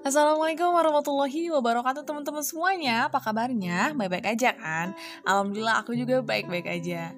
Assalamualaikum 0.00 0.72
warahmatullahi 0.72 1.52
wabarakatuh 1.52 2.08
teman-teman 2.08 2.40
semuanya 2.40 3.12
Apa 3.12 3.20
kabarnya? 3.20 3.92
Baik-baik 3.92 4.32
aja 4.32 4.56
kan? 4.56 4.96
Alhamdulillah 5.28 5.84
aku 5.84 5.92
juga 5.92 6.24
baik-baik 6.24 6.64
aja 6.64 7.12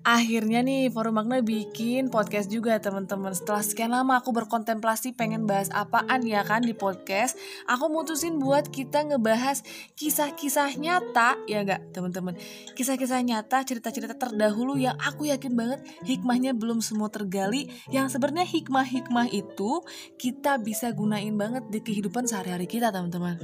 Akhirnya 0.00 0.64
nih 0.64 0.88
Forum 0.88 1.20
Magna 1.20 1.44
bikin 1.44 2.08
podcast 2.08 2.48
juga 2.48 2.80
teman-teman. 2.80 3.36
Setelah 3.36 3.60
sekian 3.60 3.92
lama 3.92 4.16
aku 4.16 4.32
berkontemplasi 4.32 5.12
pengen 5.12 5.44
bahas 5.44 5.68
apaan 5.76 6.24
ya 6.24 6.40
kan 6.40 6.64
di 6.64 6.72
podcast, 6.72 7.36
aku 7.68 7.92
mutusin 7.92 8.40
buat 8.40 8.72
kita 8.72 9.04
ngebahas 9.12 9.60
kisah-kisah 10.00 10.72
nyata 10.80 11.36
ya 11.44 11.60
enggak 11.60 11.84
teman-teman. 11.92 12.32
Kisah-kisah 12.72 13.20
nyata, 13.20 13.60
cerita-cerita 13.60 14.16
terdahulu 14.16 14.80
yang 14.80 14.96
aku 14.96 15.28
yakin 15.28 15.52
banget 15.52 15.84
hikmahnya 16.08 16.56
belum 16.56 16.80
semua 16.80 17.12
tergali. 17.12 17.68
Yang 17.92 18.16
sebenarnya 18.16 18.48
hikmah-hikmah 18.48 19.28
itu 19.36 19.84
kita 20.16 20.56
bisa 20.64 20.88
gunain 20.96 21.36
banget 21.36 21.68
di 21.68 21.84
kehidupan 21.84 22.24
sehari-hari 22.24 22.64
kita 22.64 22.88
teman-teman. 22.88 23.36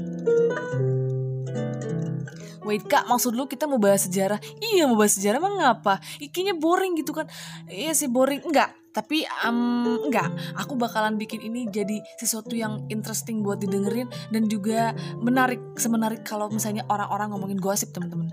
Wait 2.67 2.83
kak, 2.83 3.07
maksud 3.07 3.39
lu 3.39 3.47
kita 3.47 3.71
mau 3.71 3.79
bahas 3.79 4.11
sejarah? 4.11 4.43
Iya 4.59 4.91
mau 4.91 4.99
bahas 4.99 5.15
sejarah 5.15 5.39
emang 5.39 5.63
ngapa? 5.63 6.03
Ikinya 6.19 6.59
boring 6.59 6.99
gitu 6.99 7.15
kan? 7.15 7.31
Iya 7.71 7.95
sih 7.95 8.11
boring, 8.11 8.43
enggak 8.43 8.75
tapi 8.97 9.29
um, 9.45 10.09
enggak 10.09 10.33
aku 10.57 10.73
bakalan 10.81 11.21
bikin 11.21 11.45
ini 11.45 11.69
jadi 11.69 12.01
sesuatu 12.17 12.57
yang 12.57 12.81
interesting 12.89 13.45
buat 13.45 13.61
didengerin 13.61 14.09
dan 14.33 14.49
juga 14.49 14.97
menarik 15.21 15.61
semenarik 15.77 16.25
kalau 16.25 16.49
misalnya 16.49 16.81
orang-orang 16.89 17.29
ngomongin 17.37 17.61
gosip 17.61 17.93
teman-teman 17.93 18.33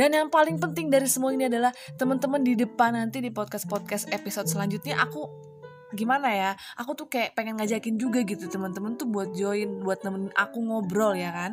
dan 0.00 0.16
yang 0.16 0.32
paling 0.32 0.56
penting 0.56 0.88
dari 0.88 1.04
semua 1.12 1.36
ini 1.36 1.44
adalah 1.44 1.76
teman-teman 2.00 2.40
di 2.40 2.56
depan 2.56 2.96
nanti 2.96 3.20
di 3.20 3.28
podcast-podcast 3.28 4.08
episode 4.16 4.48
selanjutnya 4.48 4.96
aku 4.96 5.45
gimana 5.94 6.34
ya 6.34 6.50
aku 6.74 6.98
tuh 6.98 7.06
kayak 7.06 7.38
pengen 7.38 7.62
ngajakin 7.62 7.94
juga 7.94 8.26
gitu 8.26 8.50
teman-teman 8.50 8.98
tuh 8.98 9.06
buat 9.06 9.30
join 9.38 9.86
buat 9.86 10.02
nemenin 10.02 10.34
aku 10.34 10.58
ngobrol 10.58 11.14
ya 11.14 11.30
kan? 11.30 11.52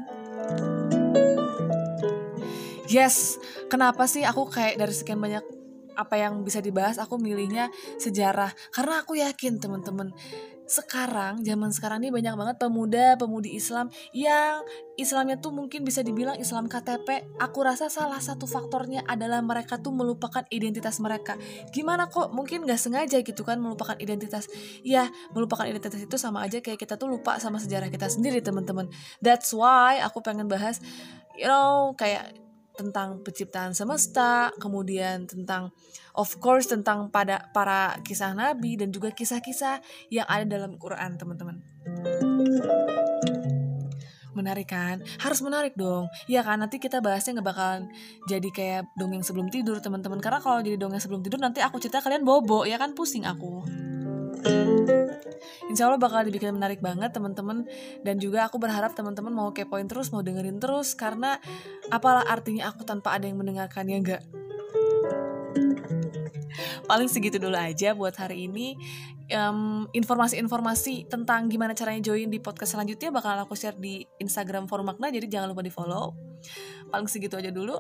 Yes 2.89 3.37
kenapa 3.69 4.09
sih 4.09 4.25
aku 4.25 4.49
kayak 4.49 4.81
dari 4.81 4.93
sekian 4.93 5.21
banyak 5.21 5.45
apa 5.95 6.15
yang 6.19 6.41
bisa 6.41 6.59
dibahas 6.59 6.97
aku 6.99 7.17
milihnya 7.21 7.69
sejarah 8.01 8.51
karena 8.73 9.01
aku 9.01 9.17
yakin 9.19 9.61
teman-teman 9.61 10.11
sekarang 10.63 11.43
zaman 11.43 11.75
sekarang 11.75 11.99
ini 12.01 12.09
banyak 12.09 12.33
banget 12.39 12.55
pemuda-pemudi 12.57 13.51
Islam 13.51 13.91
yang 14.15 14.63
Islamnya 14.95 15.35
tuh 15.41 15.51
mungkin 15.51 15.83
bisa 15.83 16.05
dibilang 16.05 16.39
Islam 16.39 16.71
KTP. 16.71 17.35
Aku 17.41 17.65
rasa 17.65 17.91
salah 17.91 18.21
satu 18.23 18.47
faktornya 18.47 19.03
adalah 19.03 19.43
mereka 19.43 19.81
tuh 19.81 19.91
melupakan 19.91 20.45
identitas 20.53 21.03
mereka. 21.03 21.35
Gimana 21.75 22.07
kok 22.07 22.31
mungkin 22.31 22.63
gak 22.63 22.79
sengaja 22.79 23.19
gitu 23.25 23.43
kan 23.43 23.59
melupakan 23.59 23.97
identitas. 23.99 24.47
Ya 24.85 25.11
melupakan 25.35 25.67
identitas 25.67 25.99
itu 25.99 26.15
sama 26.15 26.45
aja 26.47 26.63
kayak 26.63 26.79
kita 26.79 26.95
tuh 26.95 27.11
lupa 27.11 27.41
sama 27.43 27.59
sejarah 27.59 27.91
kita 27.91 28.07
sendiri 28.07 28.39
teman-teman. 28.39 28.87
That's 29.19 29.51
why 29.51 29.99
aku 29.99 30.23
pengen 30.23 30.47
bahas 30.47 30.79
you 31.35 31.49
know 31.49 31.97
kayak 31.97 32.42
tentang 32.73 33.21
penciptaan 33.21 33.77
semesta, 33.77 34.49
kemudian 34.57 35.29
tentang 35.29 35.69
of 36.17 36.29
course 36.41 36.69
tentang 36.69 37.09
pada 37.13 37.49
para 37.53 37.97
kisah 38.01 38.33
nabi 38.33 38.77
dan 38.77 38.89
juga 38.89 39.13
kisah-kisah 39.13 39.81
yang 40.09 40.25
ada 40.25 40.45
dalam 40.45 40.77
Quran, 40.81 41.17
teman-teman. 41.17 41.61
Menarik 44.33 44.73
kan? 44.73 45.05
Harus 45.21 45.45
menarik 45.45 45.77
dong. 45.77 46.09
Ya 46.25 46.41
kan 46.41 46.57
nanti 46.57 46.81
kita 46.81 46.97
bahasnya 47.05 47.37
nggak 47.37 47.47
bakalan 47.53 47.83
jadi 48.25 48.49
kayak 48.49 48.81
dongeng 48.97 49.21
sebelum 49.21 49.53
tidur, 49.53 49.77
teman-teman. 49.77 50.17
Karena 50.17 50.41
kalau 50.41 50.59
jadi 50.65 50.75
dongeng 50.81 50.97
sebelum 50.97 51.21
tidur 51.21 51.37
nanti 51.37 51.61
aku 51.61 51.77
cerita 51.77 52.01
kalian 52.01 52.25
bobo, 52.25 52.65
ya 52.65 52.81
kan 52.81 52.97
pusing 52.97 53.29
aku. 53.29 53.61
Insya 55.73 55.89
Allah 55.89 55.97
bakal 55.97 56.21
dibikin 56.27 56.53
menarik 56.53 56.83
banget 56.85 57.09
teman-teman. 57.15 57.65
Dan 58.05 58.21
juga 58.21 58.45
aku 58.45 58.61
berharap 58.61 58.93
teman-teman 58.93 59.33
mau 59.33 59.49
kepoin 59.49 59.89
terus 59.89 60.13
mau 60.13 60.21
dengerin 60.21 60.61
terus 60.61 60.93
karena 60.93 61.41
apalah 61.89 62.23
artinya 62.29 62.69
aku 62.69 62.85
tanpa 62.85 63.17
ada 63.17 63.25
yang 63.25 63.41
mendengarkannya 63.41 63.97
enggak 63.97 64.23
paling 66.85 67.09
segitu 67.09 67.39
dulu 67.39 67.55
aja 67.55 67.95
buat 67.95 68.15
hari 68.15 68.47
ini. 68.47 68.75
Informasi-informasi 69.95 71.07
um, 71.07 71.09
tentang 71.09 71.47
gimana 71.47 71.73
caranya 71.73 72.13
join 72.13 72.27
di 72.27 72.37
podcast 72.43 72.77
selanjutnya 72.77 73.09
bakal 73.09 73.33
aku 73.39 73.55
share 73.55 73.79
di 73.79 74.03
Instagram 74.19 74.67
Forum 74.67 74.93
Makna 74.93 75.09
jadi 75.09 75.25
jangan 75.25 75.55
lupa 75.55 75.63
di 75.63 75.71
follow 75.71 76.13
paling 76.93 77.09
segitu 77.09 77.33
aja 77.39 77.49
dulu. 77.49 77.79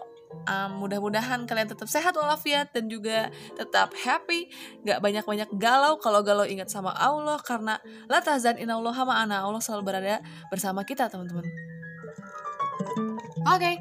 Um, 0.49 0.81
mudah-mudahan 0.81 1.45
kalian 1.45 1.69
tetap 1.69 1.85
sehat 1.85 2.17
walafiat 2.17 2.73
dan 2.73 2.89
juga 2.89 3.29
tetap 3.53 3.93
happy. 3.93 4.49
Gak 4.81 4.97
banyak-banyak 4.97 5.53
galau 5.61 6.01
kalau 6.01 6.25
galau 6.25 6.41
ingat 6.41 6.73
sama 6.73 6.89
Allah 6.97 7.37
karena 7.45 7.77
la 8.09 8.17
tahzan 8.25 8.57
inallah 8.57 8.95
ma'ana. 9.05 9.45
Allah 9.45 9.61
selalu 9.61 9.93
berada 9.93 10.25
bersama 10.49 10.81
kita 10.81 11.05
teman-teman 11.05 11.45
Oke, 13.43 13.59
okay. 13.59 13.75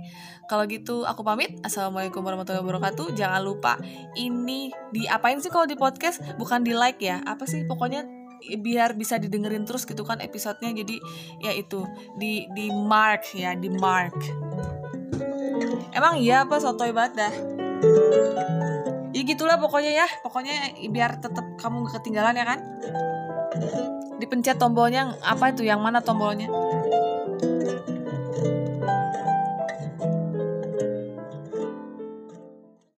kalau 0.50 0.66
gitu 0.66 1.06
aku 1.06 1.22
pamit. 1.22 1.54
Assalamualaikum 1.62 2.18
warahmatullahi 2.18 2.66
wabarakatuh. 2.66 3.14
Jangan 3.14 3.46
lupa 3.46 3.78
ini 4.18 4.74
diapain 4.90 5.38
sih 5.38 5.54
kalau 5.54 5.70
di 5.70 5.78
podcast? 5.78 6.18
Bukan 6.34 6.66
di 6.66 6.74
like 6.74 6.98
ya. 6.98 7.22
Apa 7.22 7.46
sih? 7.46 7.62
Pokoknya 7.62 8.02
biar 8.42 8.98
bisa 8.98 9.22
didengerin 9.22 9.62
terus 9.62 9.86
gitu 9.86 10.02
kan 10.02 10.18
episodenya. 10.18 10.74
Jadi 10.82 10.98
ya 11.38 11.54
itu 11.54 11.86
di 12.18 12.50
di 12.58 12.74
mark 12.74 13.38
ya 13.38 13.54
di 13.54 13.70
mark. 13.70 14.18
Emang 15.94 16.18
iya 16.18 16.42
apa 16.42 16.58
sotoy 16.58 16.90
banget 16.90 17.22
dah. 17.22 17.34
Ya 19.14 19.22
gitulah 19.22 19.62
pokoknya 19.62 19.94
ya. 19.94 20.06
Pokoknya 20.26 20.74
biar 20.90 21.22
tetap 21.22 21.46
kamu 21.62 21.86
gak 21.86 22.02
ketinggalan 22.02 22.34
ya 22.34 22.44
kan. 22.50 22.58
Dipencet 24.18 24.58
tombolnya 24.58 25.14
apa 25.22 25.54
itu? 25.54 25.62
Yang 25.62 25.80
mana 25.86 26.02
tombolnya? 26.02 26.50